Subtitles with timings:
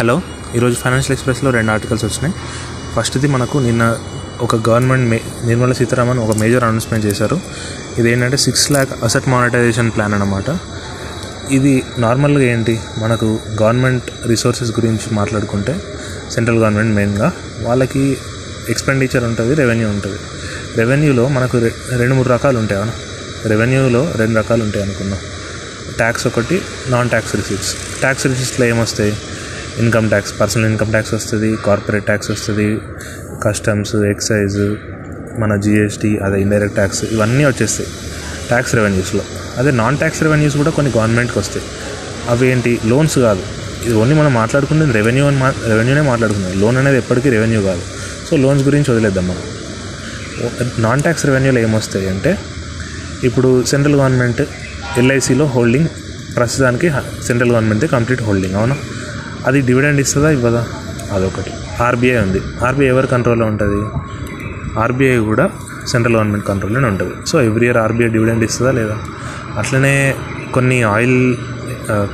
[0.00, 0.22] Hello
[0.54, 2.34] ఈరోజు financial ఎక్స్ప్రెస్లో రెండు ఆర్టికల్స్ వచ్చినాయి.
[2.96, 3.98] ఫస్ట్ది మనకు నిన్న
[4.40, 7.40] ఒక గవర్నమెంట్ మే నిర్మలా సీతారామన్ ఒక మేజర్ అనౌన్స్మెంట్ చేశారు.
[7.98, 10.58] ఇదేంటంటే six lakh asset monetisation plan అనమాట
[11.50, 12.80] ఇది నార్మల్గా ఏంటి?
[12.98, 15.80] మనకు గవర్నమెంట్ రిసోర్సెస్ గురించి మాట్లాడుకుంటే
[16.30, 18.18] సెంట్రల్ గవర్నమెంట్ మెయిన్గా వాళ్ళకి
[18.68, 20.18] ఎక్స్పెండిచర్ ఉంటుంది రెవెన్యూ ఉంటుంది.
[20.76, 22.92] రెవెన్యూలో మనకు రె- రెండు మూడు రకాలు ఉంటాయి అవునా
[23.46, 25.18] రెవెన్యూలో రెండు రకాలు ఉంటాయి అనుకున్నాం.
[25.96, 27.74] ట్యాక్స్ ఒకటి నాన్ ట్యాక్స్ రిసీట్స్.
[28.00, 29.16] ట్యాక్స్ రిసీట్స్లో ఏమొస్తాయి?
[29.82, 32.68] Income tax personal income tax వస్తుంది కార్పొరేట్ ట్యాక్స్ వస్తుంది
[33.44, 34.58] కస్టమ్స్ ఎక్సైజ్
[35.42, 37.88] మన జిఎస్టీ అదే ఇండైరెక్ట్ ట్యాక్స్ ఇవన్నీ వచ్చేస్తాయి
[38.48, 39.22] ట్యాక్స్ రెవెన్యూస్లో
[39.58, 41.64] అదే నాన్ ట్యాక్స్ రెవెన్యూస్ కూడా కొన్ని గవర్నమెంట్కి వస్తాయి.
[42.28, 42.80] అవి ఏంటి?
[42.86, 43.42] లోన్స్ కాదు.
[43.86, 47.82] ఇది ఓన్లీ మనం మాట్లాడుకునేది రెవెన్యూ అని మా రెవెన్యూనే మాట్లాడుకున్నాం లోన్ అనేది ఎప్పటికీ రెవెన్యూ కాదు.
[48.30, 49.44] సో లోన్స్ గురించి వదిలేద్దాం మనం.
[50.78, 52.38] నాన్ ట్యాక్స్ రెవెన్యూలో ఏమొస్తాయి అంటే
[53.24, 54.42] ఇప్పుడు సెంట్రల్ గవర్నమెంట్
[54.98, 55.88] ఎల్ఐసిలో హోల్డింగ్
[56.36, 56.88] ప్రస్తుతానికి
[57.26, 58.76] సెంట్రల్ గవర్నమెంట్ది కంప్లీట్ హోల్డింగ్ అవునా?
[59.46, 60.64] అది డివిడెండ్ ఇస్తుందా ఇవ్వదా?
[61.12, 61.50] అదొకటి.
[61.82, 62.40] ఆర్బీఐ ఉంది.
[62.66, 63.80] ఆర్బీఐ ఎవరి కంట్రోల్లో ఉంటుంది?
[64.78, 65.50] ఆర్బీఐ కూడా
[65.88, 67.14] సెంట్రల్ గవర్నమెంట్ కంట్రోల్లోనే ఉంటుంది.
[67.26, 68.96] So every year RBI dividend ఇస్తుందా లేదా?
[69.58, 69.94] అట్లనే
[70.54, 71.36] కొన్ని ఆయిల్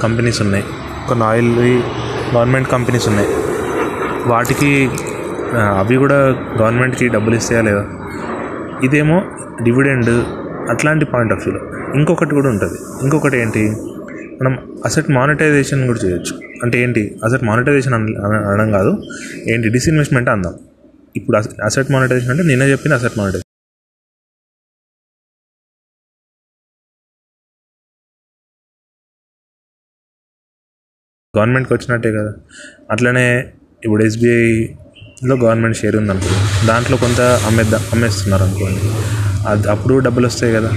[0.03, 0.65] కంపెనీస్ ఉన్నాయి.
[1.09, 1.83] కొన్ని ఆయిల్
[2.35, 3.29] గవర్నమెంట్ కంపెనీస్ ఉన్నాయి.
[4.27, 4.91] వాటికి
[5.79, 6.17] అవి కూడా
[6.61, 7.85] గవర్నమెంట్కి డబ్బులు ఇస్తాయా లేదా?
[8.83, 9.23] ఇదేమో
[9.63, 10.11] డివిడెండ్
[10.71, 11.63] అట్లాంటి పాయింట్ ఆఫ్ వ్యూలో
[11.99, 12.79] ఇంకొకటి కూడా ఉంటుంది.
[13.03, 13.65] ఇంకొకటి ఏంటి?
[14.43, 16.35] మనం అసెట్ మానిటైజేషన్ కూడా చేయొచ్చు.
[16.63, 17.21] అంటే ఏంటి?
[17.25, 18.93] అసెట్ మానిటైజేషన్ అన అనడం కాదు.
[19.49, 19.69] ఏంటి?
[19.69, 20.55] డిస్ఇన్వెస్ట్మెంట్ అందాం.
[21.17, 23.43] ఇప్పుడు అసెట్ మానిటైజేషన్ అంటే నిన్న చెప్పిన అసెట్ మానిటైజేషన్
[31.35, 32.33] గవర్నమెంట్కి వచ్చినట్టే కదా.
[32.91, 33.53] అట్లనే
[33.85, 38.81] ఇప్పుడు ఎస్బీఐలో గవర్నమెంట్ షేర్ ఉంది అనుకో దాంట్లో కొంత అమ్మేద్దా అమ్మేస్తున్నారు అనుకోండి.
[39.49, 40.71] అది అప్పుడు డబ్బులు వస్తాయి కదా.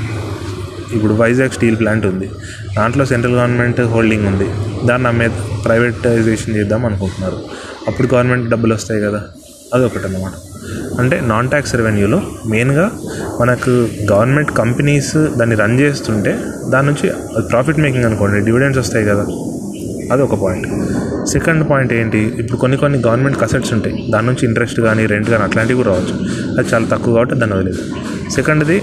[0.93, 2.29] ఇప్పుడు వైజాగ్ స్టీల్ ప్లాంట్ ఉంది.
[2.77, 4.47] దాంట్లో సెంట్రల్ గవర్నమెంట్ హోల్డింగ్ ఉంది.
[4.87, 5.29] దాన్ని అమ్మే
[5.65, 7.39] ప్రైవేటైజేషన్ చేద్దాం అనుకుంటున్నారు.
[7.87, 9.21] అప్పుడు గవర్నమెంట్ డబ్బులు వస్తాయి కదా.
[9.73, 10.31] అదొకటి అన్నమాట
[10.99, 12.91] అంటే నాన్ ట్యాక్స్ రెవెన్యూలో మెయిన్గా
[13.41, 13.69] మనకు
[14.11, 16.39] గవర్నమెంట్ కంపెనీస్ దాన్ని రన్ చేస్తుంటే
[16.69, 17.11] దాని నుంచి
[17.41, 19.25] ప్రాఫిట్ మేకింగ్ అనుకోండి డివిడెండ్స్ వస్తాయి కదా.
[20.11, 20.67] అది ఒక పాయింట్
[21.29, 22.17] సెకండ్ పాయింట్ ఏంటి?
[22.17, 24.11] ఇప్పుడు కొన్ని కొన్ని గవర్నమెంట్ కసెట్స్ ఉంటాయి.
[24.13, 26.13] దాని నుంచి ఇంట్రెస్ట్ కానీ రెంట్ కానీ అట్లాంటివి కూడా రావచ్చు.
[26.57, 27.81] అది చాలా తక్కువ కాబట్టి దాన్ని వదిలేదు
[28.29, 28.81] సెకండ్ది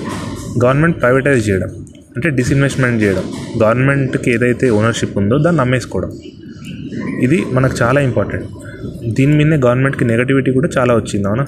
[0.64, 1.70] గవర్నమెంట్ ప్రైవేటైజ్ చేయడం.
[2.16, 3.22] అంటే డిస్ఇన్వెస్ట్మెంట్ చేయడం.
[3.62, 6.18] గవర్నమెంట్కి ఏదైతే ఓనర్షిప్ ఉందో దాన్ని అమ్మేసుకోవడం
[7.22, 8.46] ఇది మనకు చాలా ఇంపార్టెంట్
[9.14, 11.46] దీని మీదనే గవర్నమెంట్కి నెగటివిటీ కూడా చాలా వచ్చింది అవునా?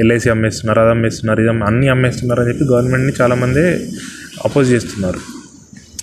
[0.00, 3.60] ఎల్ఐసి అమ్మేస్తున్నారు అది అమ్మేస్తున్నారు ఇది అన్నీ అమ్మేస్తున్నారు అని చెప్పి గవర్నమెంట్ని చాలామంది
[4.44, 5.18] అపోజ్ చేస్తున్నారు.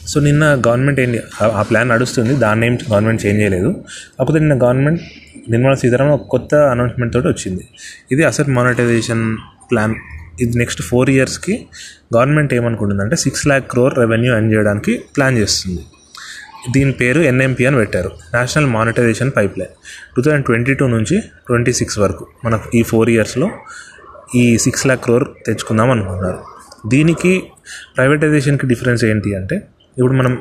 [0.08, 2.36] సో నిన్న గవర్నమెంట్ ఏంటి ఆ- ఆ ప్లాన్ నడుస్తుంది.
[2.36, 3.84] దాన్ని ఏం గవర్నమెంట్ చేంజ్ చేయలేదు.
[4.20, 5.02] కాకపోతే నిన్న గవర్నమెంట్
[5.50, 7.68] నిర్మలా సీతారామన్ ఒక కొత్త అనౌన్స్మెంట్ తోటి వచ్చింది.
[8.12, 9.38] ఇది అసెట్ మానిటైజేషన్
[9.72, 9.96] ప్లాన్
[10.44, 11.54] ఇది నెక్స్ట్ ఫోర్ ఇయర్స్కి
[12.16, 15.84] government ఏమనుకుంటుందంటే six lakh crore revenue earn చేయడానికి ప్లాన్ చేస్తుంది.
[16.74, 18.12] దీని పేరు ఎన్ఎంపి అని పెట్టారు.
[18.34, 19.74] National monetisation pipeline
[20.16, 23.50] two thousand twenty two నుంచి ట్వంటీ సిక్స్ వరకు మనకు ఈ ఫోర్ ఇయర్స్లో
[24.36, 26.40] ఈ సిక్స్ ల్యాక్ క్రోర్ తెచ్చుకుందాం అనుకుంటున్నారు.
[26.88, 27.34] దీనికి
[27.98, 29.56] ప్రైవేటైజేషన్కి డిఫరెన్స్ ఏంటి అంటే
[29.98, 30.34] ఇప్పుడు మనం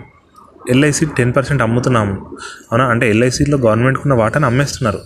[0.70, 2.36] ఎల్ఐసి టెన్ పర్సెంట్ అమ్ముతున్నాము.
[2.72, 2.84] అవునా?
[2.84, 5.00] అంటే ఎల్ఐసిలో గవర్నమెంట్కి ఉన్న వాటాను అమ్మేస్తున్నారు.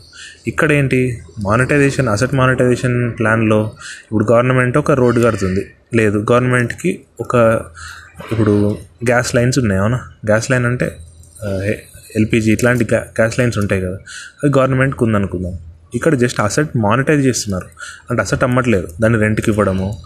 [0.46, 3.72] ఇక్కడ ఏంటి మానిటైజేషన్ అసెట్ మానిటైజేషన్ ప్లాన్లో
[4.04, 5.70] ఇప్పుడు గవర్నమెంట్ ఒక రోడ్డు కడుతుంది.
[5.94, 7.60] లేదు గవర్నమెంట్కి ఒక
[8.32, 9.80] ఇప్పుడు గ్యాస్ లైన్స్ ఉన్నాయి.
[9.80, 9.96] అవునా?
[10.26, 10.98] గ్యాస్ లైన్ అంటే
[12.16, 13.96] ఎల్పిజి ఇట్లాంటి గ్యా గ్యాస్ లైన్స్ ఉంటాయి కదా.
[14.44, 15.58] అది గవర్నమెంట్కి ఉందనుకుందాం.
[15.94, 17.66] ఇక్కడ జస్ట్ అసెట్ మానిటైజ్ చేస్తున్నారు.
[18.10, 18.88] అంటే అసెట్ అమ్మట్లేదు.
[19.00, 19.98] దాన్ని రెంట్కి ఇవ్వడము.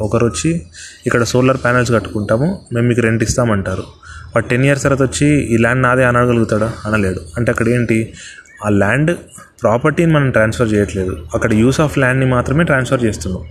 [0.00, 0.62] ఒకరు వచ్చి
[1.06, 3.82] ఇక్కడ సోలార్ ప్యానెల్స్ కట్టుకుంటాము మేము మీకు రెంట్ ఇస్తామంటారు.
[4.36, 6.72] బట్ టెన్ ఇయర్స్ తర్వాత వచ్చి ఈ ల్యాండ్ నాదే అనగలుగుతాడా?
[6.86, 7.20] అనలేడు.
[7.36, 8.12] అంటే అక్కడ ఏంటి?
[8.66, 9.16] ఆ ల్యాండ్
[9.62, 11.16] ప్రాపర్టీని మనం ట్రాన్స్ఫర్ చేయట్లేదు.
[11.34, 13.42] అక్కడ యూస్ ఆఫ్ ల్యాండ్ని మాత్రమే ట్రాన్స్ఫర్ చేస్తున్నాం.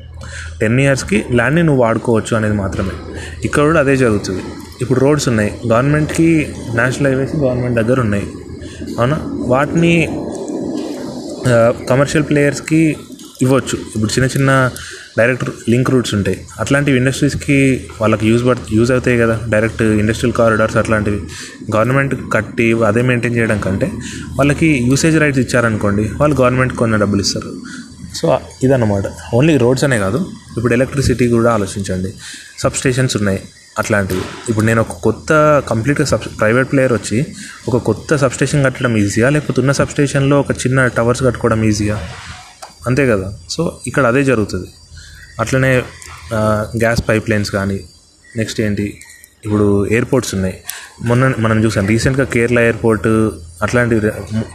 [0.61, 2.91] టెన్ ఇయర్స్కి ల్యాండ్ని నువ్వు వాడుకోవచ్చు అనేది మాత్రమే.
[3.43, 4.41] ఇక్కడ కూడా అదే జరుగుతుంది.
[4.81, 5.51] ఇప్పుడు రోడ్స్ ఉన్నాయి.
[5.67, 8.27] గవర్నమెంట్కి నేషనల్ హైవేస్ గవర్నమెంట్ దగ్గర ఉన్నాయి.
[8.99, 9.19] అవునా?
[9.47, 10.09] వాటిని
[11.89, 12.95] కమర్షియల్ ప్లేయర్స్కి
[13.41, 13.77] ఇవ్వచ్చు.
[13.95, 14.69] ఇప్పుడు చిన్న చిన్న
[15.17, 16.45] డైరెక్ట్ లింక్ రూట్స్ ఉంటాయి.
[16.59, 19.39] అట్లాంటివి ఇండస్ట్రీస్కి వాళ్ళకి యూజ్ పడ యూజ్ అవుతాయి కదా.
[19.49, 21.21] డైరెక్ట్ ఇండస్ట్రియల్ కారిడార్స్ అట్లాంటివి.
[21.75, 23.91] గవర్నమెంట్ కట్టి అదే మెయింటైన్ చేయడం కంటే
[24.35, 27.53] వాళ్ళకి యూసేజ్ రైట్స్ ఇచ్చారనుకోండి వాళ్ళు గవర్నమెంట్కి కొన్ని డబ్బులు ఇస్తారు.
[28.15, 29.03] సో ఇదన్నమాట.
[29.33, 30.25] ఓన్లీ రోడ్స్ అనే కాదు.
[30.57, 32.13] ఇప్పుడు ఎలక్ట్రిసిటీ కూడా ఆలోచించండి.
[32.59, 33.39] సబ్ స్టేషన్స్ ఉన్నాయి
[33.79, 34.21] అట్లాంటివి.
[34.49, 37.25] ఇప్పుడు నేను ఒక కొత్త కంప్లీట్గా సబ్ ప్రైవేట్ ప్లేయర్ వచ్చి
[37.67, 39.29] ఒక కొత్త సబ్ స్టేషన్ కట్టడం ఈజీయా?
[39.29, 41.99] లేకపోతే ఉన్న సబ్ స్టేషన్లో ఒక చిన్న టవర్స్ కట్టుకోవడం ఈజీయా?
[42.87, 43.27] అంతే కదా?
[43.49, 44.69] సో ఇక్కడ అదే జరుగుతుంది.
[45.39, 45.71] అట్లనే
[46.83, 47.79] గ్యాస్ పైప్ లైన్స్ కానీ
[48.37, 48.87] నెక్స్ట్ ఏంటి?
[49.45, 50.55] ఇప్పుడు ఎయిర్పోర్ట్స్ ఉన్నాయి.
[51.05, 53.07] మొన్న మనం చూసాం రీసెంట్గా కేరళ ఎయిర్పోర్ట్
[53.65, 53.95] అట్లాంటి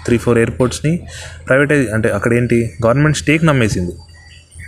[0.07, 0.93] త్రీ ఫోర్ ఎయిర్పోర్ట్స్ని
[1.47, 2.59] ప్రైవేటైజ్ అంటే అక్కడ ఏంటి?
[2.87, 3.95] గవర్నమెంట్ స్టేక్ నమ్మేసింది.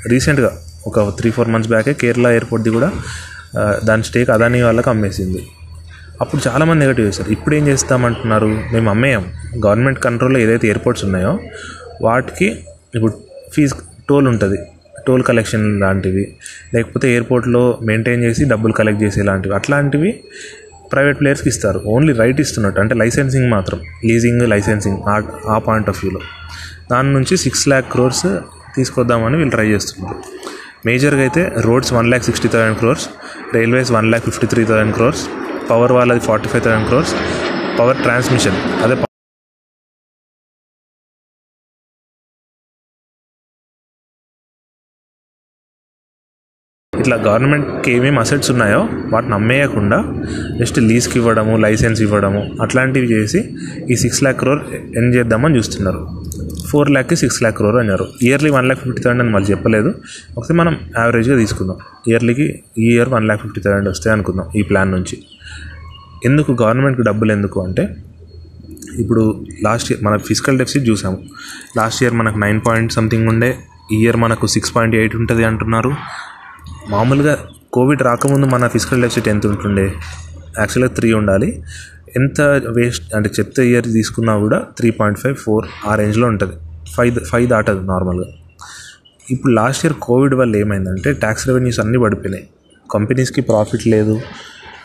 [0.09, 0.51] రీసెంట్గా
[0.87, 2.91] ఒక త్రీ ఫోర్ మంత్స్ బ్యాకే కేరళ ఎయిర్పోర్ట్ది కూడా
[3.85, 5.43] దాని స్టేక్ అదాని వాళ్ళకి అమ్మేసింది.
[6.21, 8.47] అప్పుడు చాలామంది నెగటివ్ చేస్తారు ఇప్పుడు ఏం చేస్తామంటున్నారు?
[8.47, 9.25] మేము అమ్మేయం.
[9.67, 11.33] గవర్నమెంట్ కంట్రోల్లో ఏదైతే ఎయిర్పోర్ట్స్ ఉన్నాయో
[12.03, 12.49] వాటికి
[12.95, 13.13] ఇప్పుడు
[13.59, 13.75] ఫీజ్
[14.11, 14.59] టోల్ ఉంటుంది.
[15.07, 16.25] టోల్ కలెక్షన్ లాంటివి.
[16.75, 19.55] లేకపోతే ఎయిర్పోర్ట్లో మెయింటైన్ చేసి డబ్బులు కలెక్ట్ చేసే లాంటివి.
[19.55, 20.11] అట్లాంటివి
[20.93, 21.79] ప్రైవేట్ ప్లేయర్స్కి ఇస్తారు.
[21.95, 22.81] ఓన్లీ రైట్ ఇస్తున్నట్టు.
[22.81, 23.79] అంటే లైసెన్సింగ్ మాత్రం.
[24.11, 25.17] లీజింగ్ లైసెన్సింగ్ ఆ
[25.55, 26.21] ఆ పాయింట్ ఆఫ్ వ్యూలో
[26.93, 28.27] దాని నుంచి సిక్స్ ల్యాక్ క్రోర్స్
[28.77, 30.21] తీసుకొద్దామని వీళ్ళు ట్రై చేస్తున్నారు.
[30.87, 33.07] మేజర్గా అయితే roads one lakh sixty thousand crores
[33.57, 35.25] railways one lakh fifty three thousand crores
[35.71, 37.15] power వాళ్ళది forty five thousand crores
[37.81, 39.08] power transmission అదే
[47.09, 49.99] ఇట్లా గవర్నమెంట్కి ఏమేమి అసెట్స్ ఉన్నాయో వాటిని అమ్మేయకుండా
[50.59, 53.51] జస్ట్ లీజ్కి ఇవ్వడము లైసెన్స్ ఇవ్వడము అట్లాంటివి చేసి
[53.91, 54.61] ఈ సిక్స్ ల్యాక్ క్రోర్
[54.97, 56.23] ఎండ్ చేద్దామని చూస్తున్నారు.
[56.71, 58.09] ఫోర్ ల్యాక్కి సిక్స్ ల్యాక్ క్రోర్ అన్నారు.
[58.23, 59.95] Yearly one lakh fifty thousand అని మళ్ళీ చెప్పలేదు.
[60.39, 61.77] ఒకసారి మనం యావరేజ్గా తీసుకుందాం.
[62.09, 65.19] ఇయర్లీకి ఈ year one lakh fifty thousand వస్తాయి అనుకుందాం ఈ ప్లాన్ నుంచి.
[66.25, 67.89] ఎందుకు గవర్నమెంట్కి డబ్బులు ఎందుకు అంటే
[68.99, 71.19] ఇప్పుడు లాస్ట్ ఇయర్ మన ఫిజికల్ డెఫిసిట్ చూసాము.
[71.77, 73.57] లాస్ట్ ఇయర్ మనకు నైన్ పాయింట్ సంథింగ్ ఉండే.
[73.93, 75.93] ఈ ఇయర్ మనకు సిక్స్ పాయింట్ ఎయిట్ ఉంటుంది అంటున్నారు.
[76.89, 77.39] మామూలుగా
[77.73, 79.93] కోవిడ్ రాకముందు మన ఫిజికల్ డెఫిసిట్ ఎంత ఉంటుండే?
[80.59, 81.63] యాక్చువల్గా త్రీ ఉండాలి.
[82.17, 86.53] ఎంత వేస్ట్ అంటే చెత్త ఇయర్ తీసుకున్నా కూడా త్రీ పాయింట్ ఫైవ్ ఫోర్ ఆ రేంజ్లో ఉంటుంది.
[86.97, 88.25] ఫైవ్ ఫైవ్ దాటదు నార్మల్గా.
[89.31, 92.49] ఇప్పుడు లాస్ట్ ఇయర్ కోవిడ్ వల్ల ఏమైందంటే ట్యాక్స్ రెవెన్యూస్ అన్నీ పడిపోయినాయి.
[92.95, 94.21] కంపెనీస్కి ప్రాఫిట్ లేదు.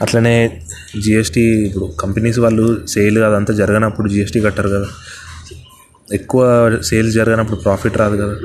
[0.02, 0.62] అట్లనే
[1.04, 4.86] జిఎస్టీ ఇప్పుడు కంపెనీస్ వాళ్ళు సేల్ అదంతా జరగనప్పుడు జిఎస్టీ కట్టరు కదా.
[6.14, 8.36] ఎక్కువ సేల్స్ జరగనప్పుడు ప్రాఫిట్ రాదు కదా.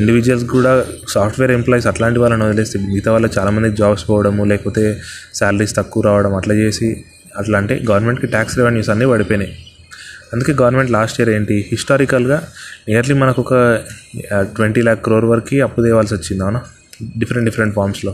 [0.00, 0.72] ఇండివిజువల్స్ కూడా
[1.14, 4.82] సాఫ్ట్వేర్ ఎంప్లాయీస్ అట్లాంటి వాళ్ళని వదిలేస్తే మిగతా వాళ్ళ చాలామంది జాబ్స్ పోవడము లేకపోతే
[5.34, 6.88] శాలరీస్ తక్కువ రావడం అట్లా చేసి
[7.40, 9.52] అట్లా అంటే గవర్నమెంట్కి ట్యాక్స్ రెవెన్యూస్ అన్నీ పడిపోయినాయి.
[10.34, 11.66] అందుకే గవర్నమెంట్ లాస్ట్ ఇయర్ ఏంటి?
[11.70, 12.38] హిస్టారికల్గా
[12.88, 13.54] నియర్లీ మనకు ఒక
[14.56, 16.60] ట్వంటీ ల్యాక్ క్రోర్ వరకు అప్పు తేవాల్సి వచ్చింది అవునా?
[17.20, 18.12] డిఫరెంట్ డిఫరెంట్ ఫామ్స్లో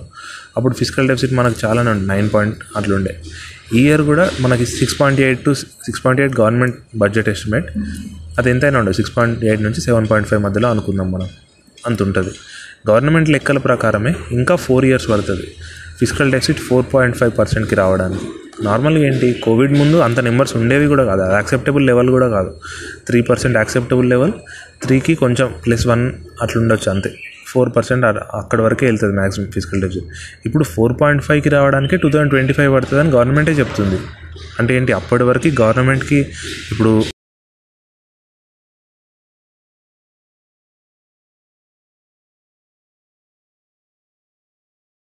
[0.56, 3.14] అప్పుడు ఫిజికల్ డెఫిసిట్ మనకు చాలానే ఉంది నైన్ పాయింట్ అట్లుండే
[3.74, 5.54] ఈ ఇయర్ కూడా మనకి six point eight to
[5.86, 7.70] six point eight government budget estimate
[8.38, 11.28] అది ఎంతైనా ఉండదు సిక్స్ పాయింట్ ఎయిట్ నుంచి సెవెన్ పాయింట్ ఫైవ్ మధ్యలో అనుకుందాం మనం.
[11.86, 12.32] అంత ఉంటుంది
[12.90, 15.46] గవర్నమెంట్ లెక్కల ప్రకారమే ఇంకా ఫోర్ ఇయర్స్ పడుతుంది.
[16.00, 18.26] Physical deficit four point five పర్సెంట్కి రావడానికి.
[18.64, 19.40] నార్మల్గా ఏంటి?
[19.44, 21.20] కోవిడ్ ముందు అంత నెంబర్స్ ఉండేవి కూడా కాదు.
[21.20, 22.54] అది యాక్సెప్టబుల్ లెవెల్ కూడా కాదు.
[23.06, 24.32] త్రీ పర్సెంట్ యాక్సెప్టబుల్ లెవెల్
[24.82, 27.14] త్రీకి కొంచెం ప్లస్ వన్ అట్లుండొచ్చు అంతే.
[27.46, 28.04] ఫోర్ పర్సెంట్
[28.34, 30.06] అక్కడ వరకే వెళ్తుంది మ్యాక్సిమం ఫిజికల్ డెఫిసిట్
[30.46, 33.98] ఇప్పుడు ఫోర్ పాయింట్ ఫైవ్కి రావడానికి టూ థౌజండ్ ట్వంటీ ఫైవ్ పడుతుందని గవర్నమెంటే చెప్తుంది.
[34.58, 34.92] అంటే ఏంటి?
[34.92, 36.26] అప్పటి వరకు గవర్నమెంట్కి
[36.72, 37.04] ఇప్పుడు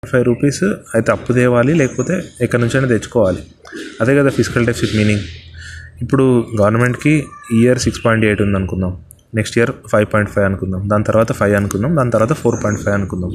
[0.04, 3.38] ఫైవ్ రూపీస్ అయితే అప్పు తేవాలి లేకపోతే ఎక్కడి నుంచైనా తెచ్చుకోవాలి.
[4.00, 5.20] అదే కదా ఫిజికల్ డెఫిసిట్ మీనింగ్
[6.02, 9.02] ఇప్పుడు గవర్నమెంట్కి ఇయర్ సిక్స్ పాయింట్ ఎయిట్ ఉంది అనుకుందాం.
[9.34, 10.88] Next year five point five అనుకుందాం.
[10.88, 11.96] దాని తర్వాత ఫైవ్ అనుకుందాం.
[11.96, 13.32] దాని తర్వాత ఫోర్ పాయింట్ ఫైవ్ అనుకుందాం.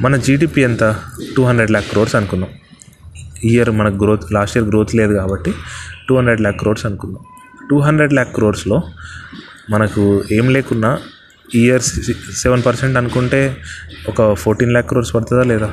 [0.00, 0.96] మన జీడిపి ఎంత?
[1.36, 2.48] టూ హండ్రెడ్ ల్యాక్ క్రోర్స్ అనుకుందాం.
[3.44, 5.54] ఇయర్ మనకు గ్రోత్ లాస్ట్ ఇయర్ గ్రోత్ లేదు కాబట్టి
[6.08, 7.22] టూ హండ్రెడ్ ల్యాక్ క్రోర్స్ అనుకుందాం.
[7.70, 8.82] టూ హండ్రెడ్ ల్యాక్ క్రోర్స్లో
[9.70, 10.98] మనకు ఏం లేకున్నా
[11.54, 11.82] ఇయర్
[12.34, 13.56] సెవెన్ పర్సెంట్ అనుకుంటే
[14.08, 15.72] ఒక ఫోర్టీన్ ల్యాక్ క్రోర్స్ పడుతుందా లేదా?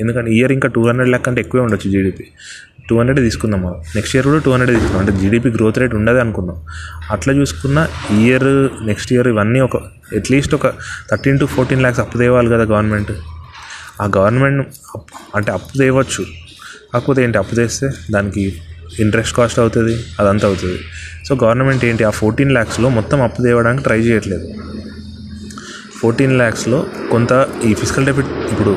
[0.00, 2.26] ఎందుకంటే ఇయర్ ఇంకా టూ హండ్రెడ్ ల్యాక్ అంటే ఎక్కువే ఉండొచ్చు జీడిపి
[2.88, 3.74] టూ హండ్రెడ్ తీసుకుందాం మనం.
[3.94, 5.06] నెక్స్ట్ ఇయర్ కూడా టూ హండ్రెడ్ తీసుకుందాం.
[5.06, 6.66] అంటే జీడిపి గ్రోత్ రేట్ ఉండదు అనుకున్నాం.
[7.10, 9.76] అట్లా చూసుకున్న ఇయర్ నెక్స్ట్ ఇయర్ ఇవన్నీ ఒక
[10.16, 10.66] అట్లీస్ట్ ఒక
[11.10, 13.12] థర్టీన్ టు ఫోర్టీన్ ల్యాక్స్ అప్పు తేవాలి కదా గవర్నమెంట్
[14.00, 14.68] ఆ గవర్నమెంట్
[15.36, 16.26] అంటే అప్పు తేవచ్చు.
[16.94, 18.60] కాకపోతే ఏంటి అప్పు తెస్తే దానికి
[19.04, 20.78] ఇంట్రెస్ట్ కాస్ట్ అవుతుంది అదంతా అవుతుంది.
[21.26, 24.46] సో గవర్నమెంట్ ఏంటి ఆ ఫోర్టీన్ ల్యాక్స్లో మొత్తం అప్పు తేవడానికి ట్రై చేయట్లేదు.
[26.00, 27.32] ఫోర్టీన్ ల్యాక్స్లో కొంత
[27.64, 28.72] ఈ ఫిజికల్ డెబిట్ ఇప్పుడు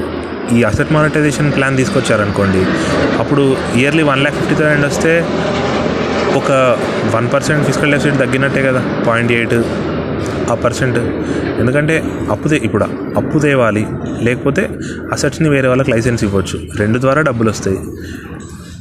[0.54, 2.62] ఈ అసెట్ మానిటైజేషన్ ప్లాన్ తీసుకొచ్చారనుకోండి
[3.20, 5.14] అప్పుడు yearly one lakh fifty thousand వస్తే
[6.40, 6.52] ఒక
[7.16, 9.56] వన్ పర్సెంట్ ఫిజికల్ డెఫిసిట్ తగ్గినట్టే కదా పాయింట్ ఎయిట్
[10.52, 11.00] ఆ పర్సెంట్.
[11.60, 12.84] ఎందుకంటే అప్పు తే ఇప్పుడు
[13.20, 13.86] అప్పు తేవాలి
[14.22, 14.70] లేకపోతే
[15.12, 16.60] అసెట్స్ని వేరే వాళ్ళకి లైసెన్స్ ఇవ్వచ్చు.
[16.78, 17.78] రెండు ద్వారా డబ్బులు వస్తాయి.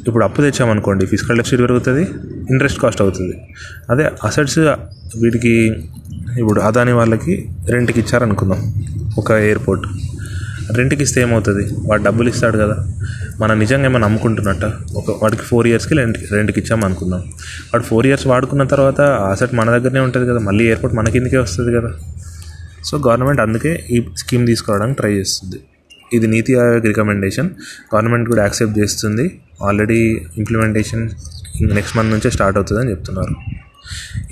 [0.07, 2.03] ఇప్పుడు అప్పు తెచ్చామనుకోండి ఫిజికల్ డెఫిసిట్ పెరుగుతుంది
[2.51, 3.35] ఇంట్రెస్ట్ కాస్ట్ అవుతుంది.
[3.91, 4.59] అదే అసెట్స్
[5.23, 5.73] వీటికి
[6.39, 8.75] ఇప్పుడు అదాని వాళ్ళకి రెంట్కి ఇచ్చారనుకుందాం
[9.19, 9.87] ఒక ఎయిర్పోర్ట్
[10.77, 11.69] రెంట్కి ఇస్తే ఏమవుతుంది?
[11.87, 12.89] వాడు డబ్బులు ఇస్తాడు కదా.
[13.41, 14.65] మనం నిజంగా ఏమైనా నమ్ముకుంటున్నట్ట
[14.97, 17.21] ఒక వాడికి ఫోర్ ఇయర్స్కి రెంట్ రెంట్కి ఇచ్చాము అనుకుందాం
[17.73, 21.73] వాడు ఫోర్ ఇయర్స్ వాడుకున్న తర్వాత అసెట్ మన దగ్గరనే ఉంటుంది కదా మళ్ళీ ఎయిర్పోర్ట్ మన కిందకే వస్తుంది
[21.73, 21.93] కదా?
[22.85, 25.61] సో గవర్నమెంట్ అందుకే ఈ స్కీమ్ తీసుకురావడానికి ట్రై చేస్తుంది.
[26.13, 27.51] ఇది నీతి ఆయోగ్ రికమెండేషన్
[27.95, 29.41] గవర్నమెంట్ కూడా యాక్సెప్ట్ చేస్తుంది.
[29.65, 31.11] ఆల్రెడీ ఇంప్లిమెంటేషన్
[31.63, 33.35] నెక్స్ట్ మంత్ నుంచే స్టార్ట్ అవుతుందని చెప్తున్నారు.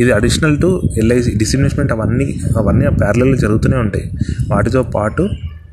[0.00, 4.10] ఇది అడిషనల్ టు ఎల్ఐసి డిసిన్వెస్ట్మెంట్ అవన్నీ అవన్నీ ప్యారలలో జరుగుతూనే ఉంటాయి.
[4.50, 5.28] వాటితో పాటు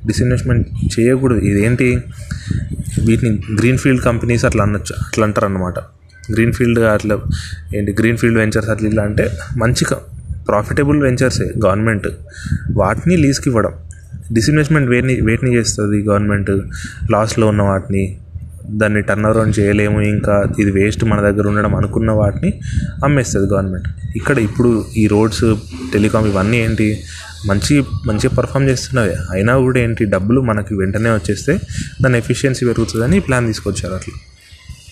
[0.08, 0.68] డిసిన్వెస్ట్మెంట్
[1.00, 1.40] చేయకూడదు.
[1.40, 2.04] ఇదేంటి?
[3.06, 5.80] వీటిని గ్రీన్ ఫీల్డ్ కంపెనీస్ అట్లా అనొచ్చు అట్లా అంటారు అనమాట
[6.32, 7.20] గ్రీన్ ఫీల్డ్ అట్లా
[7.76, 7.96] ఏంటి?
[8.00, 9.86] గ్రీన్ ఫీల్డ్ వెంచర్స్ అట్లా ఇలా అంటే మంచి
[10.48, 12.08] ప్రాఫిటబుల్ వెంచర్సే గవర్నమెంట్
[12.72, 13.74] వాటిని లీజ్కి ఇవ్వడం.
[14.34, 16.52] డిసిన్వెస్ట్మెంట్ వేటిని వేటిని చేస్తుంది గవర్నమెంట్
[17.12, 18.18] లాస్లో ఉన్న వాటిని
[18.70, 22.62] దాన్ని టర్న్ అరౌండ్ చేయలేము ఇంకా ఇది వేస్ట్ మన దగ్గర ఉండడం అనుకున్న వాటిని
[23.04, 25.56] అమ్మేస్తుంది గవర్నమెంట్ ఇక్కడ ఇప్పుడు ఈ రోడ్స్
[25.94, 27.04] టెలికాం ఇవన్నీ ఏంటి?
[27.48, 29.14] మంచి మంచిగా పర్ఫామ్ చేస్తున్నవి.
[29.32, 30.06] అయినా కూడా ఏంటి?
[30.06, 31.60] డబ్బులు మనకి వెంటనే వచ్చేస్తే
[32.02, 34.16] దాని ఎఫిషియన్సీ పెరుగుతుందని ప్లాన్ తీసుకొచ్చారు అట్లా.